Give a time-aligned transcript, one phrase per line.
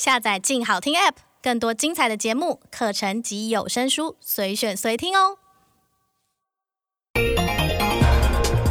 [0.00, 5.36] 下载“静好听 ”App，更多精彩的节目、课程及有声书，随选随听哦。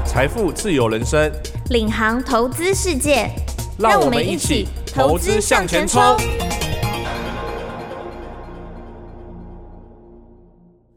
[0.07, 1.31] 财富自由人生，
[1.69, 3.29] 领航投资世界，
[3.77, 6.01] 让我们一起投资向前冲。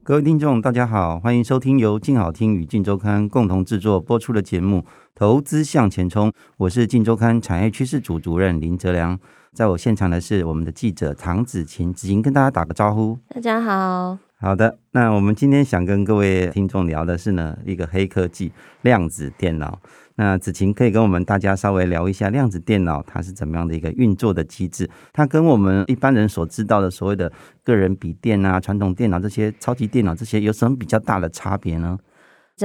[0.04, 4.78] 各位听众，大家好，欢迎收听由静好听与静周刊共同制作播出的节目
[5.14, 9.16] 《投资向前冲》，我是静周刊产业趋势组主任林哲良。
[9.52, 13.16] 在我现场的是我们的记者唐子晴，子晴跟大家打个招呼。
[13.32, 14.18] 大家好。
[14.42, 19.78] 好的，那我们今天想跟各位听众聊的是呢，一个黑科技量子电脑。
[20.16, 24.90] 那子晴可以跟我们大家稍微聊一下量子电脑它是怎么样的一个运作的机制？
[25.12, 27.30] 它跟我们一般人所知道的所谓的
[27.62, 31.96] 个人笔电啊、传统电脑这些超级电脑这些有什么比较大的差别呢？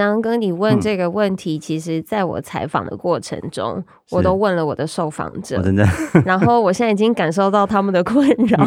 [0.02, 3.76] 张哥，你问这个问题，其实在我采访的过程中。
[3.78, 5.86] 嗯我都问了我的受访者，真的。
[6.24, 8.66] 然后我现在已经感受到他们的困扰，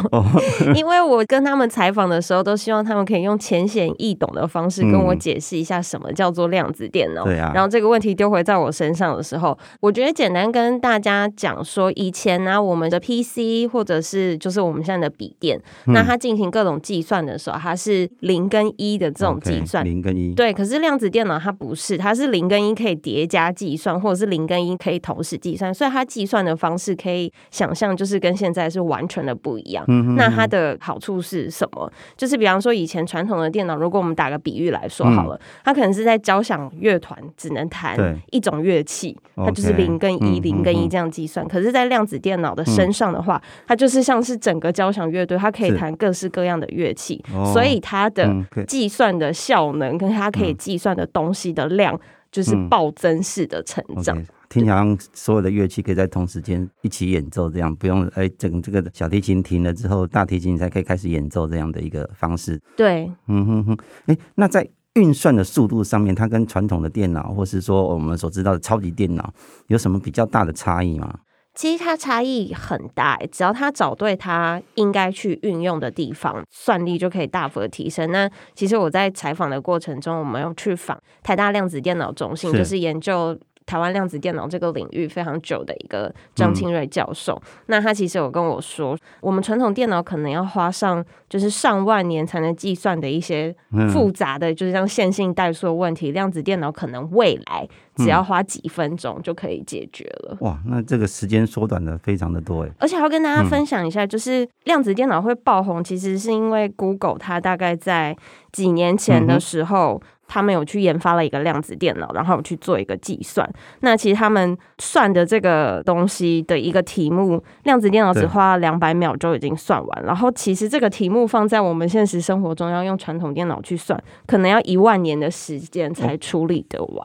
[0.75, 7.25] 因为我跟他们采访的时候，都希望他们可以用浅显易懂的方式跟我解释一下什么叫做量子电脑。
[7.25, 7.53] 对啊。
[7.55, 20.35] 然后这个问题丢回在我身上的时候，我觉得简单跟大家讲说，以前呢，我们的 PC 或者是就是我们现在的笔电，那它进行各种计算的时候，它是零跟一的这种计算，零跟一。
[20.35, 25.41] 对，可是量子电脑它不是，它是零跟一可以叠加计算，或者是零跟一可以同时。
[25.41, 29.83] 计算，所以它计算的方式可以想象，就是跟现在是完全的不一样。
[29.89, 31.91] 嗯、哼哼，那它的好处是什么？
[32.15, 37.97] 就是比方说，以前传统的电脑，如果我们打个比喻来说好了，嗯、它可能是在交响乐团只能弹
[38.33, 41.47] 一种乐器，它就是零跟一，零跟一这样计算。
[41.49, 48.29] 可是，在量子电脑的身上的话，它就是像是整个交响乐队，它可以弹各式各样的乐器，所以它的
[48.67, 51.99] 计算的效能跟它可以计算的东西的量，
[52.31, 54.19] 就是暴增式的成长。
[54.19, 54.27] 嗯 okay.
[54.51, 62.61] 听起来所有的乐器可以在同时间一起演奏，这样不用哎，整这个小提琴停了之后，大提琴才可以开始演奏这样的一个方式。
[62.77, 69.33] 对，嗯哼哼，哎，那在运算的速度上面，它跟传统的电脑，或是说我们所知道的超级电脑，
[69.69, 71.17] 有什么比较大的差异吗？
[71.55, 78.11] 其实它差异很大，只要他找对他应该去运用的地方，算力就可以大幅的提升。
[78.11, 83.39] 那其实我在采访的过程中，我们要去访台大量子电脑中心，是就是研究。
[83.71, 93.55] 台湾量子电脑这个领域非常久的一个张清瑞教授，嗯、那他其实有跟我说，我们传统电脑可能要花上就是上万年才能计算的一些
[93.93, 100.37] 复杂的，就是像线性代数的问题，嗯、量子电脑可能未来只要花几分钟就可以解决了。
[100.41, 102.71] 哇，那这个时间缩短的非常的多哎！
[102.81, 108.17] 而且要跟大家分享一下，就是量子电脑会爆红，其实是因为 Google 它大概在
[108.51, 110.03] 几年前的时候。
[110.31, 113.45] 嗯他们有去研发了一个量子电脑，然后去做一个计算。
[113.81, 120.05] 那其实他们算的这个东西的一个题目，量子电脑只花了两百秒就已经算完。
[120.05, 127.05] 然后其实这个题目放在我们现实生活中，要用传统电脑去算，可能要一万年的时间才处理得完。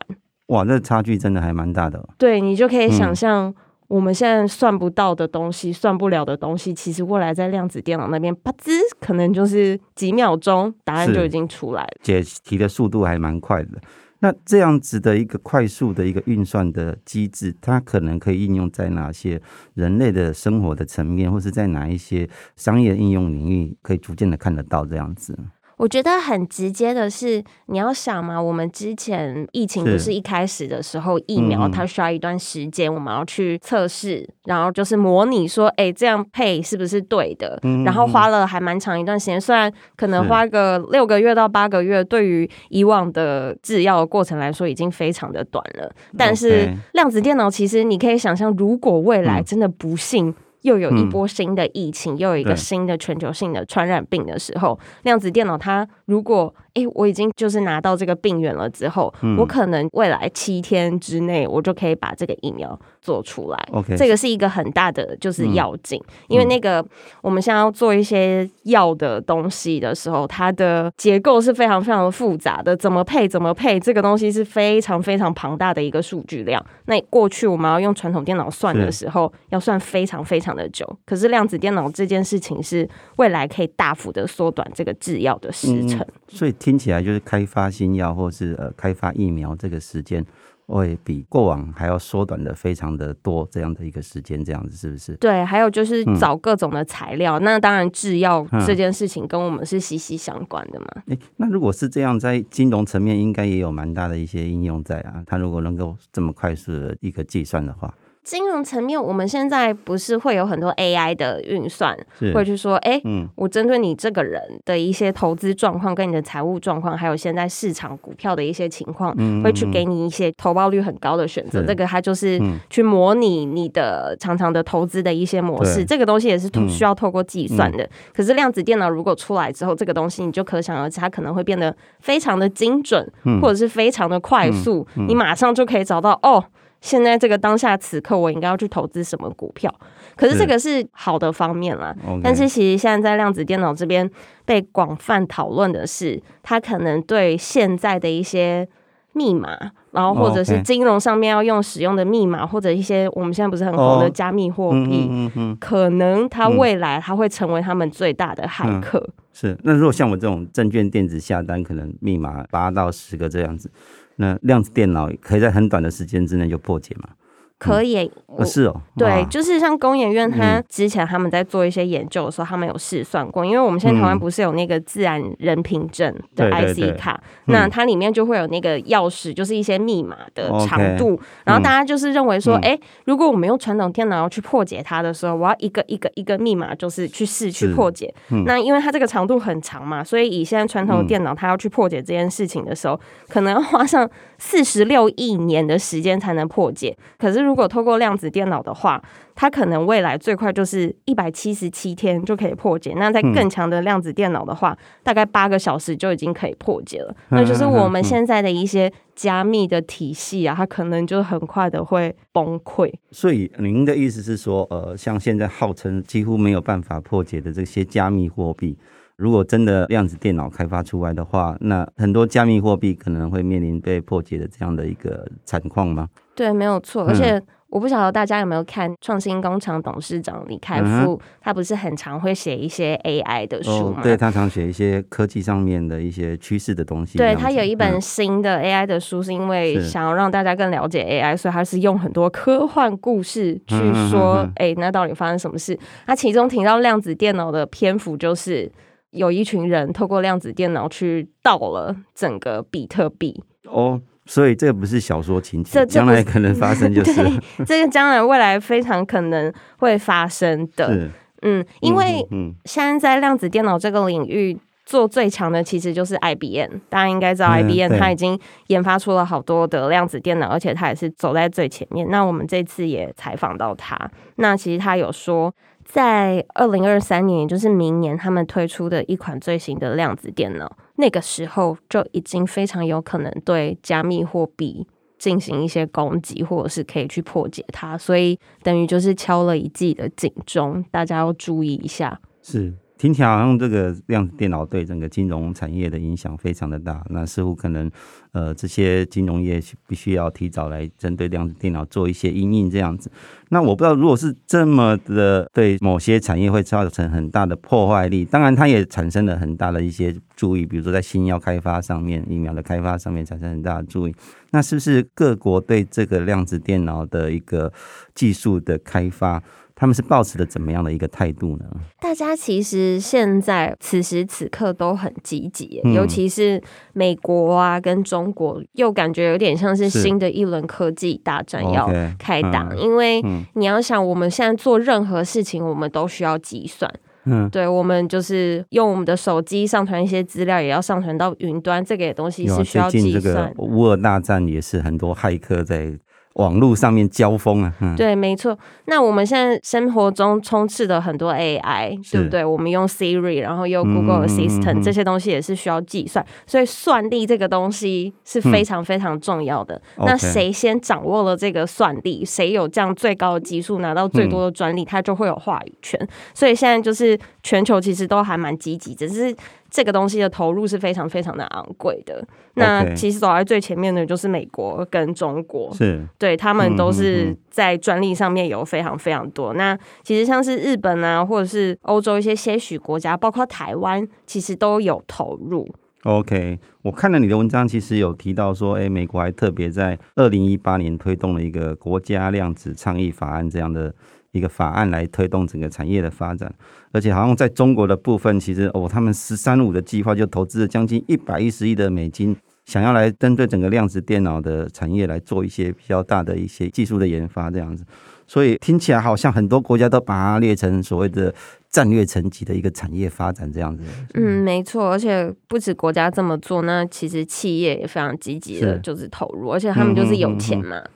[0.50, 2.08] 哇，这差距真的还蛮大的。
[2.20, 3.52] 对，你就可以想象。
[3.88, 11.98] 我们现在算不到的东西，算不了的东西，其实未来在量子电脑那边，啪吱，可能就是几秒钟，答案就已经出来了。
[12.02, 13.80] 解题的速度还蛮快的。
[14.20, 19.40] 那这样子的一个快速的一个运算的机制，它可能可以应用在哪些
[19.76, 25.38] 人类的生活的层面，或是在哪一些商业应用领域，可以逐渐的看得到这样子？
[25.78, 37.60] 我觉得很直接的是，你要想嘛，我们之前疫情不是一开始的时候，疫苗它需要一段时间，我们要去测试，然后就是模拟说，哎，这样配是不是对的？
[37.84, 50.34] 然后花了还蛮长一段时间，虽然可能花个六个月到八个月，对于以往的制药的过程来说已经非常的短了，但是量子电脑其实你可以想象，如果未来真的不幸。
[50.66, 56.54] 又有一波新的疫情，嗯、又有一个新的全球性的传染病的时候，量子电脑它如果。
[56.76, 63.70] 哎、欸，我已经就是拿到这个病源了之后，嗯、我可能未来七天之内，我就可以把这个疫苗做出来。
[63.72, 66.86] OK，这个是一个很大的就是要紧，嗯、因为那个
[67.22, 76.62] 我们现在要做一些药的东西的时候，它的结构是非常非常的复杂的，怎么配怎么配，这个东西是非常非常庞大的一个数据量。
[76.88, 80.86] 那过去我们要用传统电脑算的时候，要算非常非常的久。
[81.06, 82.86] 可是量子电脑这件事情是
[83.16, 86.54] 未来可以大幅的缩短这个制药的时程，嗯、所以。
[86.66, 90.26] 听起来就是开发新药或是呃开发疫苗这个时间
[90.66, 95.16] 会比过往还要缩短的非常的多，这样的一个时间，这样子是不是？
[95.18, 100.88] 对，还有就是找各种的材料，嗯、那当然制药这件事情跟我们是息息相关的嘛。
[100.96, 105.22] 哎、嗯欸，那如果是这样，在金融层面应该也有蛮大的一些应用在啊。
[105.28, 107.94] 它如果能够这么快速的一个计算的话。
[108.26, 111.96] 金融层面，我们现在不是会有很多 AI 的运算，
[112.34, 121.62] 会去说，哎、欸，嗯，我针对你这个人的一些投资状况、跟你的财务状况，还有现在市场股票的一些情况，嗯，会去给你一些投报率很高的选择。
[121.64, 125.86] 这个它就是去模拟你的常常的投资的一些模式。
[125.86, 127.88] 这个东西也是需要透过计算的。
[128.12, 133.08] 可是量子电脑如果出来之后，这个东西你就可想而知，它可能会变得非常的精准，
[133.40, 136.44] 或者是非常的快速，你马上就可以找到哦。
[136.86, 139.74] 现在这个当下此刻，我应该要去投资什么股票？
[140.16, 141.92] 可是这个是好的方面啦。
[142.00, 144.08] 是但是其实现在在量子电脑这边
[144.46, 148.70] 被广泛讨论的是，它可能对现在的一些
[149.14, 149.58] 密码，
[149.94, 159.00] 然后或者是金融上面要用使用的密码，或者一些我们现在不是很红的加密货币，可能它未来它会成为他们最大的骇客。
[159.00, 159.58] 嗯、是。
[159.64, 163.72] 那如果像我这种证券电子下单，可能密码八到十个这样子。
[164.18, 167.10] 那量子电脑可以在很短的时间之内就破解嘛？
[167.58, 168.82] 可以，不是哦。
[168.98, 173.46] 对，就是像工研院，他之前他们在做一些研究的时候，他们有试算过。
[173.46, 181.20] 因为我们现在台湾不是有那个自然人凭证的 IC 卡，那它里面就会有那个钥匙，就是一些密码的长度。
[181.46, 188.14] 然后大家就是认为说，哎，如果我们用传统电脑要去破解它的时候，我要一个一个一个密码，就是去试去破解。
[188.46, 193.00] 那因为它这个长度很长嘛，所以以现在传统电脑它要去破解这件事情的时候，
[193.30, 196.96] 可能要花上四十六亿年的时间才能破解。
[197.18, 199.02] 可是如如果透过量子电脑的话，
[199.34, 202.94] 它可能未来最快就是一百七十七天就可以破解。
[202.98, 207.16] 那在更强的量子电脑的话，嗯、大概八个小时就已经可以破解了。
[207.30, 212.94] 嗯、那就是我们现在的一些加密的体系啊，它可能就很快的会崩溃。
[213.10, 218.78] 所以您的意思是说，呃，像现在号称几乎没有办法破解的这些加密货币。
[219.18, 226.10] 如果真的量子电脑开发出来的话，那很多加密货币可能会面临被破解的这样的一个惨况吗？
[226.36, 227.06] 对，没有错。
[227.08, 234.02] 而且我不晓得大家有没有看创新工厂董事长李开复，嗯、他不是很常会写一些 AI 的书吗？
[234.02, 237.18] 哦、对，他常写一些科技上面的一些趋势的东西。
[237.18, 243.78] 对，他有一本新的 AI 的书，是因为想要让大家更了解 AI，所以他是用很多科幻故事去
[244.10, 245.80] 说，哎、嗯，那到底发生什么事？
[246.06, 248.70] 他其中提到量子电脑的篇幅就是。
[249.16, 257.24] 有一群人透过量子电脑去盗了整个比特币哦，所以这个不是小说情节，将来可能发生就是
[257.58, 261.10] 对这个将来未来非常可能会发生的。
[261.42, 262.28] 嗯，因为
[262.66, 272.08] 现在在量子电脑这个领域做最强的其实就是 IBM，大家应该知道 IBM 它已经研发出了好多的量子电脑，而且它也是走在最前面。
[272.10, 273.98] 那我们这次也采访到他，
[274.36, 275.54] 那其实他有说。
[275.86, 284.86] 在二零二三年，也就是明年，他们推出的一款最新的量子电脑，那个时候就已经非常有可能对加密货币
[285.18, 292.20] 进行一些攻击，或者是可以去破解它，所以等于就是敲了一记的警钟，大家要注意一下。
[292.42, 292.74] 是。
[292.98, 297.92] 听起来好像这个量子电脑对整个金融产业的影响非常的大，那似乎可能
[298.32, 303.12] 呃这些金融业必须要提早来针对量子电脑做一些因应这样子。
[303.50, 314.16] 那我不知道如果是这么的对某些产业会造成很大的破坏力，当然它也产生了很大的一些注意，比如说在新药开发上面、疫苗的开发上面产生很大的注意。
[314.52, 317.72] 那是不是各国对这个量子电脑的一个
[318.14, 319.44] 技术的开发？
[319.76, 321.66] 他们是抱持的怎么样的一个态度呢？
[322.00, 326.62] 大家其实现在此时此刻都很积极，嗯、尤其是
[326.94, 332.70] 美国啊跟中国，又感觉有点像是新的一轮科技大战要开打。
[332.70, 333.22] Okay, 嗯、因为
[333.56, 336.90] 你要想，我们现在做任何事情，我们都需要计算。
[337.26, 343.52] 嗯，对，我们就是用我们的手机上传一些资料，也要上传到云端，这个东西是需要计算。
[343.58, 345.98] 乌尔大战也是很多骇客在。
[346.36, 348.58] 网络上面交锋啊，嗯、对，没错。
[348.86, 352.44] 那我们现在生活中充斥的很多 AI，对不对？
[352.44, 359.82] 我们用 Siri，然后用 Google Assistant，这些东西也是需要计算，所以算力这个东西是非常非常重要的。
[359.98, 366.00] 嗯、那谁先掌握了这个算力，谁有这样最高的技术，拿到最多的专利，他就会有话语权。
[366.34, 369.36] 所以现在就是全球其实都还蛮积极，只是。
[369.76, 372.26] 这个东西的投入是非常非常的昂贵的。
[372.54, 379.54] 那其实走在最前面的就是美国跟中国，是对他们都是在专利上面有非常非常多。
[379.56, 385.70] 那其实像是日本啊，或者是欧洲一些些许国家，包括台湾，其实都有投入。
[386.04, 393.94] OK，我看了你的文章，其实有提到说，哎，美国还特别在二零一八年推动了一个国家量子倡议法案这样的。
[394.38, 396.54] 一个法案来推动整个产业的发展，
[396.92, 407.86] 而且好像在中国的部分，其实哦，他们“十三五”的计划就投资了将近一百一十亿的美金，想要来针对整个量子电脑的产业来做一些比较大的一些技术的研发，这样子。
[408.28, 411.32] 所以听起来好像很多国家都把它列成所谓的
[411.70, 413.84] 战略层级的一个产业发展这样子。
[414.16, 420.78] 嗯，没错，而且不止国家这么做，那其实企业也非常积极的，就是投入，而且他们就是有钱嘛。
[420.78, 420.90] 嗯，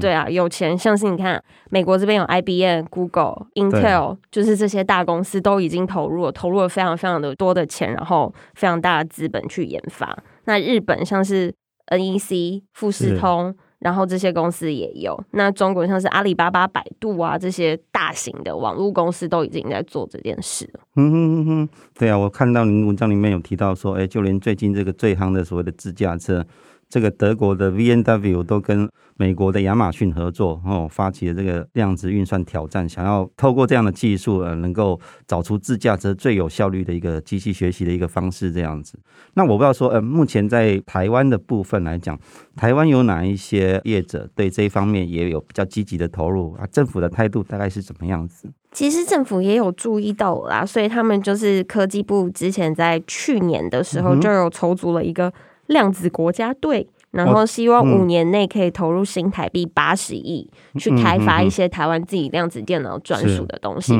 [0.00, 10.16] 对啊，有钱，像是你看，美国这边有 IBM、Google、Intel，就是这些大公司都已经投入了，投入了非常非常的多的钱，然后非常大的资本去研发。
[10.44, 11.54] 那日本像是
[11.88, 13.54] NEC、富士通。
[13.80, 20.80] 然后这些公司也有，那中国像是阿里巴巴、百度啊这些大型的网络公司都已经在做这件事了。
[20.96, 26.42] 嗯哼哼哼，对啊，我看到您文章里面有提到说，哎，就连最近这个最夯的所谓的自驾车。
[26.88, 38.98] 这个德国的 VNW 都跟美国的亚马逊合作，哦，发起了这个量子运算挑战，想要透过这样的技术，呃，能够找出自驾车最有效率的一个机器学习的一个方式，这样子。
[39.34, 42.18] 那我不知道说，呃，目前在台湾的部分来讲，
[42.56, 46.66] 台湾有哪一些业者对这一方面也有比较积极的投入啊？
[46.66, 48.48] 政府的态度大概是怎么样子？
[48.72, 55.32] 其实政府也有注意到啦，所以他们就是科技部之前在去年的时候就有筹组了一个。
[55.66, 63.94] 量子国家队，然后希望五年内可以投入新台币八十亿，去开发一些台湾自己量子电脑专属的东西。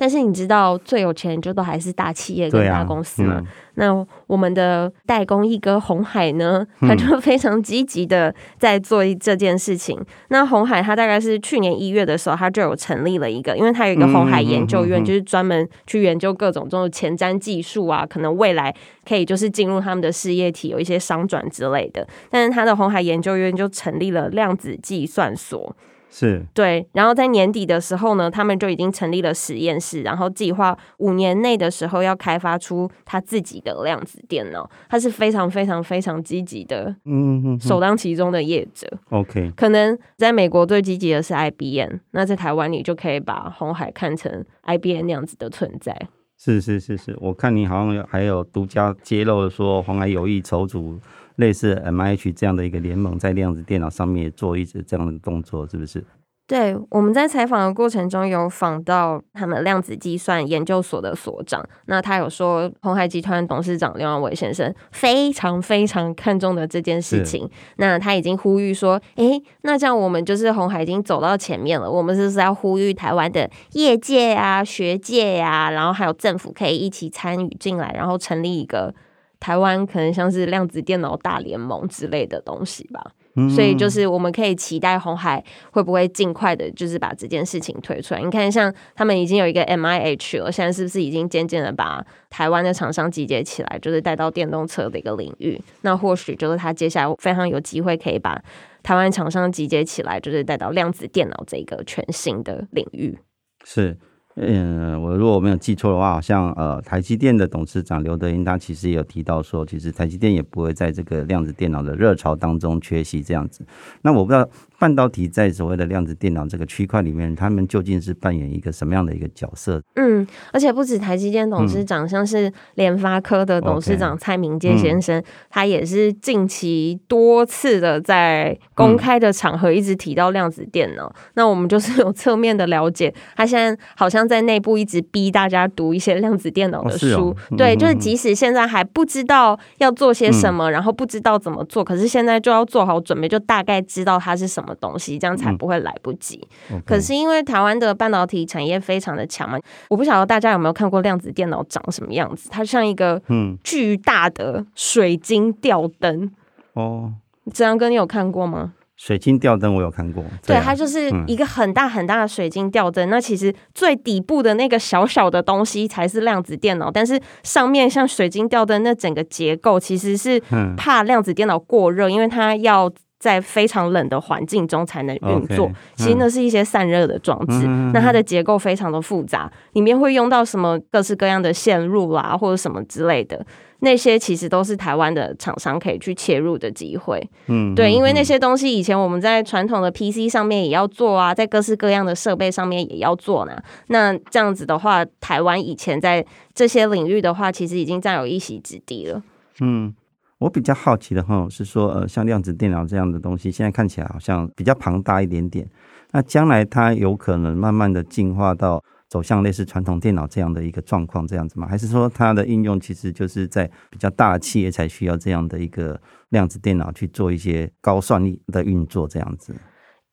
[0.00, 3.34] 但是你知道最有钱就都还是大企业跟大公司嘛？
[3.34, 9.94] 啊嗯、那我们的代工一哥红海呢，他就非常积极的在做这件事情。
[10.00, 18.74] 嗯、那红海他大概是去年一月的时候，他就有成立了一个，因为他有一个红海研究院，就是专门去研究各种这种前瞻技术啊，可能未来
[19.06, 22.08] 可以就是进入他们的事业体，有一些商转之类的。
[22.30, 25.76] 但是他的红海研究院就成立了量子计算所。
[26.12, 34.68] 是对，然后在年底的时候呢，他们就已经成立了实验室，然后计划五年内的时候要开发出他自己的量子电脑。
[34.88, 38.90] 他是非常非常非常积极的，嗯，首当其冲的业者。
[39.10, 45.96] OK，可能在美国最积极的是 IBM，那在台湾你就可以把红海看成 IBM 那样子的存在。
[46.36, 50.98] 是是是是，我看你好像有还有独家揭露说红海有意筹组。
[51.40, 56.04] 类似 MIH 这样的一个联盟，在量子电脑上面做一直这样的动作，是不是？
[56.46, 67.48] 对，我们在采访的过程中有访到他们量子计算研究所的所长，那他有说，鸿海集团董事长刘扬伟先生非常非常看重的这件事情。
[67.76, 78.92] 那他已经呼吁说，诶，那这样我们就是鸿海已经走到前面了，我们是不是要呼吁台湾的业界啊、学界呀、啊，然后还有政府可以一起参与进来，然后成立一个。
[79.40, 83.02] 台湾可能像是量子电脑大联盟之类的东西吧，
[83.36, 85.42] 嗯、所以就是我们可以期待红海
[85.72, 88.20] 会不会尽快的，就是把这件事情推出来。
[88.20, 95.60] 你看，像他们已经有一个 MIH 了，现在是不是已经渐渐的把台湾的厂商集结起来，就是带到电动车的一个领域？
[95.80, 98.40] 那或许就是他接下来非常有机会可以把
[98.82, 103.18] 台湾厂商集结起来，就是带到量子电脑这个全新的领域。
[103.64, 103.96] 是。
[104.42, 113.64] 嗯，我如果我没有记错的话，好像呃，台积电的董事长刘德英他其实也有提到说，其实台积电也不会在这个量子电脑的热潮当中缺席这样子。
[114.02, 114.48] 那我不知道。
[114.80, 119.82] 半导体在所谓的量子电脑这个区块里面，他们究竟是扮演一个什么样的一个角色？
[119.96, 125.24] 嗯，而且不止台积电董事长，嗯、像是联发科的董事长蔡明介先生，Okay.
[125.50, 131.12] 他也是近期多次的在公开的场合一直提到量子电脑。
[131.14, 137.28] 嗯、那我们就是有侧面的了解，他现在好像在内部一直逼大家读一些量子电脑的书。
[137.28, 144.69] 哦哦、对，就是即使现在还不知道要做些什么，嗯、然后不知道怎么做，可是现在就要做好准备，就大概知道它是什么。
[144.76, 146.46] 东西这样才不会来不及。
[146.84, 149.58] 可是因为台湾的半导体产业非常的强嘛，
[149.88, 152.48] 我不晓得大家有没有看过量子电脑长什么样子？
[152.50, 156.30] 它像一个嗯巨大的水晶吊灯
[156.74, 157.12] 哦。
[157.52, 158.74] 这样跟你有看过吗？
[158.96, 163.08] 水晶吊灯我有看过，对，它就是一个很大很大的水晶吊灯。
[163.08, 170.38] 嗯、那其实最底部的那个小小的东西才是量子电脑，但是上面像水晶吊灯那整个结构其实是
[170.76, 172.92] 怕量子电脑过热，因为它要。
[173.20, 175.70] 在非常冷的环境中才能运作。
[175.94, 177.66] 其实那是一些散热的装置。
[177.66, 183.46] 嗯、那它的结构非常的复杂，里面会用到什么各式各样的线路啦，或者什么之类的。
[183.82, 187.22] 那些其实都是台湾的厂商可以去切入的机会。
[187.46, 193.52] 嗯，对，因为那些东西以前我们在传统的 PC 上面也要做啊，在各式各样的设备上面也要做呢。
[193.86, 196.24] 那这样子的话，台湾以前在
[196.54, 199.22] 这些领域的话，其实已经占有一席之地了。
[199.60, 199.94] 嗯。
[200.40, 205.68] 我比较好奇的哈是说，呃，像量子电脑这样的东西，现在看起来好像比较庞大一点点。
[206.12, 211.68] 那将来它有可能慢慢的进化到走向类似传统电脑这样的一个状况，这样子吗？
[211.68, 219.54] 还是说它的应用其实就是在比较大的企业才需要这样的一个量子电脑去做一些高算力的运作这样子？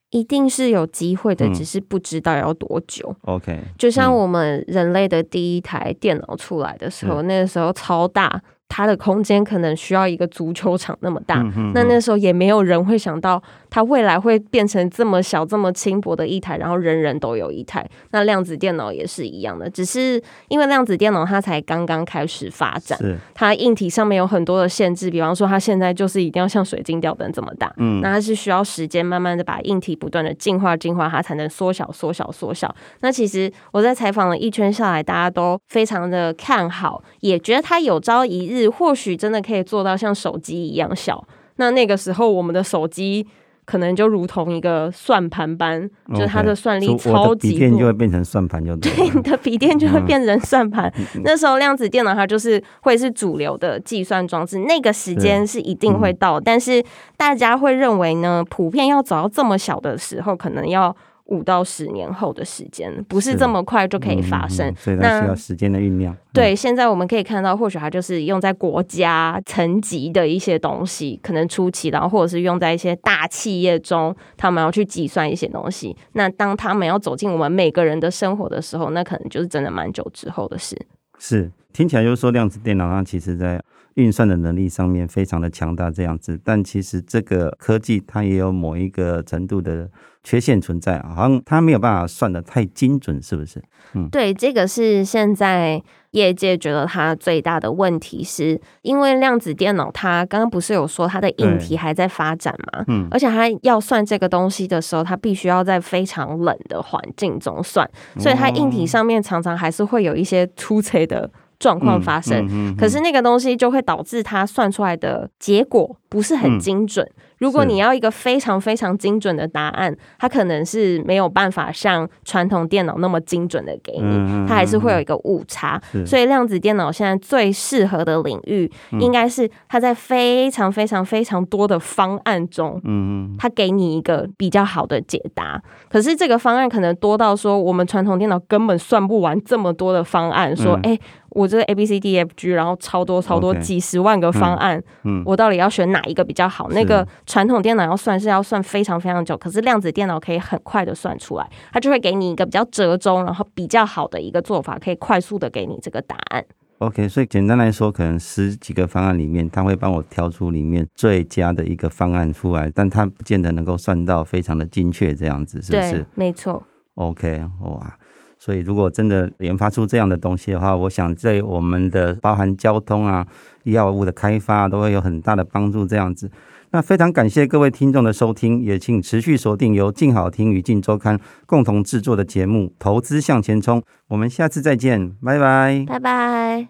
[0.10, 3.16] 一定是有机会的，嗯只是不知道要多久。
[3.22, 8.42] OK，就像我们人类的第一台电脑出来的时候，嗯那个时候超大。
[8.70, 17.88] 它的空间可能需要一个足球场那么大，嗯那那时候也没有人会想到它未来会变成这么小、这么轻薄的一台，然后人人都有一台。
[18.12, 32.74] 那量子电脑也是一样的，只是因为量子电脑它才刚刚开始发展，是它硬体上面有很多的限制，比方说它现在就是一定要像水晶吊灯这么大，嗯那它是需要时间慢慢的把硬体不断的进化、进化，它才能缩小、缩小、缩小。
[33.02, 41.22] 那其实我在采访了一圈下来，大家都非常的看好，也觉得它有朝一日或许真的可以做到像手机一样小。
[41.58, 43.28] 那那个时候，我们的手机
[43.66, 49.14] 可能就如同一个算盘般，就是它的算力超级笔电就会变成算盘，就对了。
[49.14, 50.90] 你的笔电就会变成算盘。
[51.16, 56.82] 嗯那时候量子电脑它就是会是主流的计算装置，那个时间是一定会到，但是
[57.18, 60.96] 大家会认为呢，普遍要走到这么小的时候，可能要
[61.28, 64.68] 五到十年后的时间，不是这么快就可以发生。
[64.68, 66.16] 嗯嗯嗯所以它需要时间的酝酿。
[66.34, 75.96] 对，现在我们可以看到，或许它就是用在国家层级的一些东西，可能初期，然后或者是用在一些大企业中，他们要去计算一些东西。
[76.14, 80.78] 那当他们要走进我们每个人的生活的时候，那可能就是真的蛮久之后的事。
[81.20, 83.62] 是听起来就是说，量子电脑它其实在
[83.98, 86.40] 运算的能力上面非常的强大，这样子。
[86.44, 89.90] 但其实这个科技它也有某一个程度的
[90.24, 93.62] 缺陷存在，好像它没有办法算的太精准，是不是？
[93.94, 107.90] 嗯，对，这个是现在业界觉得它最大的问题是，是因为量子电脑它刚刚不是有说它的硬体还在发展嘛，嗯，而且它要算这个东西的时候，它必须要在非常冷的环境中算，
[108.20, 112.46] 所以它硬体上面常常还是会有一些出错的状况发生。
[112.46, 117.08] 嗯嗯嗯嗯、可是那个东西就会导致它算出来的结果不是很精准。
[117.40, 125.80] 嗯如果你要一个非常非常精准的答案，它可能是没有办法像传统电脑那么精准的给你，它还是会有一个误差。
[126.06, 135.62] 所以量子电脑现在最适合的领域，应该是它在非常非常非常多的方案中，嗯，它给你一个比较好的解答。
[135.90, 140.56] 可是这个方案可能多到说，我们传统电脑根本算不完这么多的方案。
[140.56, 140.98] 说，哎，
[141.30, 144.82] 我这个 A B C D F G，然后超多超多几十万个方案，
[145.24, 146.68] 我到底要选哪一个比较好？
[146.72, 147.08] 那个。
[147.28, 156.44] 传统电脑要算是要算非常非常久，可是量子电脑可以很快的算出来，它就会给你一个比较折中，然后比较好的一个做法，可以快速的给你这个答案。
[156.80, 165.92] OK，所以简单来说，可能十几个方案里面，它会帮我挑出里面最佳的一个方案出来，但它不见得能够算到非常的精确，这样子是不是？
[165.92, 166.64] 对，没错。
[166.96, 167.98] OK，哇。
[168.40, 173.26] 所以，如果真的研发出这样的东西的话，我想在我们的包含交通啊、
[173.64, 175.88] 药物的开发都会有很大的帮助。
[175.88, 176.30] 这样子，
[176.72, 183.80] 那非常感谢各位听众的收听，也请持续锁定由静好听与静周刊共同制作的节目《投资向前冲》。
[184.10, 186.68] 我们下次再见，拜拜，拜拜。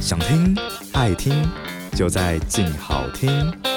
[0.00, 0.56] 想听
[0.92, 1.32] 爱听，
[1.92, 3.75] 就在静好听。